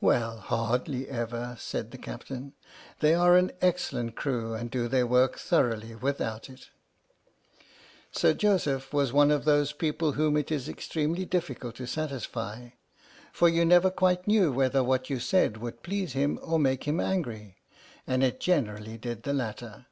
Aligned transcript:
"Well, 0.00 0.38
hardly 0.38 1.08
ever," 1.08 1.54
said 1.60 1.92
the 1.92 1.96
Captain, 1.96 2.54
"they 2.98 3.14
are 3.14 3.36
an 3.36 3.52
excellent 3.62 4.16
crew, 4.16 4.52
and 4.52 4.68
do 4.68 4.88
their 4.88 5.06
work 5.06 5.38
thoroughly 5.38 5.94
without 5.94 6.50
it." 6.50 6.70
45 8.10 8.16
H.M.S. 8.16 8.20
"PINAFORE" 8.20 8.20
Sir 8.20 8.34
Joseph 8.34 8.92
was 8.92 9.12
one 9.12 9.30
of 9.30 9.44
those 9.44 9.72
people 9.72 10.12
whom 10.14 10.36
it 10.36 10.50
is 10.50 10.68
extremely 10.68 11.24
difficult 11.24 11.76
to 11.76 11.86
satisfy, 11.86 12.70
for 13.32 13.48
you 13.48 13.64
never 13.64 13.90
quite 13.92 14.26
knew 14.26 14.50
whether 14.52 14.82
what 14.82 15.08
you 15.08 15.20
said 15.20 15.58
would 15.58 15.84
please 15.84 16.14
him 16.14 16.40
or 16.42 16.58
make 16.58 16.82
him 16.82 16.98
angry, 16.98 17.58
and 18.08 18.24
it 18.24 18.40
generally 18.40 18.98
did 18.98 19.22
the 19.22 19.32
latter. 19.32 19.86